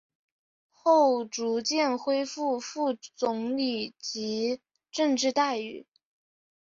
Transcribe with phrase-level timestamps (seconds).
[0.71, 5.85] 后逐渐恢复副总理级政治待遇。